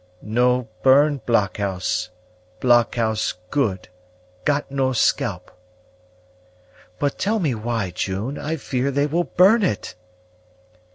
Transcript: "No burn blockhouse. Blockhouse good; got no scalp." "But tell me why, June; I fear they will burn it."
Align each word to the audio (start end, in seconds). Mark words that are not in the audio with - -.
"No 0.23 0.67
burn 0.81 1.19
blockhouse. 1.27 2.09
Blockhouse 2.59 3.35
good; 3.51 3.87
got 4.45 4.71
no 4.71 4.93
scalp." 4.93 5.51
"But 6.97 7.19
tell 7.19 7.37
me 7.37 7.53
why, 7.53 7.91
June; 7.91 8.39
I 8.39 8.55
fear 8.55 8.89
they 8.89 9.05
will 9.05 9.25
burn 9.25 9.61
it." 9.61 9.93